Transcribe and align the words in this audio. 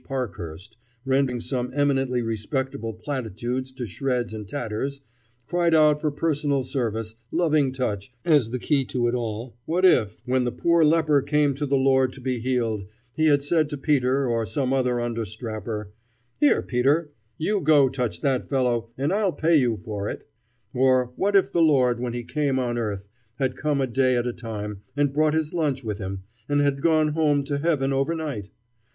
Parkhurst, 0.03 0.77
rending 1.05 1.39
some 1.39 1.71
eminently 1.75 2.23
respectable 2.23 2.91
platitudes 2.95 3.71
to 3.73 3.85
shreds 3.85 4.33
and 4.33 4.47
tatters, 4.47 5.01
cried 5.45 5.75
out 5.75 6.01
for 6.01 6.09
personal 6.09 6.63
service, 6.63 7.13
loving 7.29 7.71
touch, 7.71 8.11
as 8.25 8.49
the 8.49 8.57
key 8.57 8.83
to 8.85 9.05
it 9.07 9.13
all: 9.13 9.55
"What 9.65 9.85
if, 9.85 10.19
when 10.25 10.43
the 10.43 10.51
poor 10.51 10.83
leper 10.83 11.21
came 11.21 11.53
to 11.53 11.67
the 11.67 11.77
Lord 11.77 12.13
to 12.13 12.19
be 12.19 12.39
healed, 12.39 12.87
he 13.13 13.27
had 13.27 13.43
said 13.43 13.69
to 13.69 13.77
Peter, 13.77 14.25
or 14.25 14.43
some 14.43 14.73
other 14.73 14.99
understrapper, 14.99 15.91
'Here, 16.39 16.63
Peter, 16.63 17.11
you 17.37 17.59
go 17.59 17.87
touch 17.87 18.21
that 18.21 18.49
fellow 18.49 18.89
and 18.97 19.13
I'll 19.13 19.33
pay 19.33 19.55
you 19.57 19.77
for 19.85 20.09
it'? 20.09 20.27
Or 20.73 21.11
what 21.15 21.35
if 21.35 21.51
the 21.51 21.61
Lord, 21.61 21.99
when 21.99 22.13
he 22.13 22.23
came 22.23 22.57
on 22.57 22.75
earth, 22.75 23.05
had 23.35 23.55
come 23.55 23.79
a 23.79 23.85
day 23.85 24.17
at 24.17 24.25
a 24.25 24.33
time 24.33 24.81
and 24.97 25.13
brought 25.13 25.35
his 25.35 25.53
lunch 25.53 25.83
with 25.83 25.99
him, 25.99 26.23
and 26.49 26.59
had 26.59 26.81
gone 26.81 27.09
home 27.09 27.43
to 27.43 27.59
heaven 27.59 27.93
overnight? 27.93 28.49